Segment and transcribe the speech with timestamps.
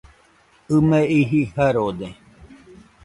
[0.75, 2.07] ɨ me iji Jarode